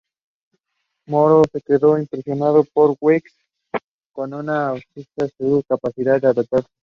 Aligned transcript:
Monro 1.05 1.43
se 1.51 1.61
quedó 1.61 1.95
impresionado 1.99 2.63
por 2.73 2.97
Weeks 2.99 3.35
con 4.11 4.31
su 4.31 4.35
astucia 4.39 4.79
y 4.95 5.31
su 5.37 5.63
capacidad 5.69 6.19
para 6.19 6.31
adaptarse. 6.31 6.67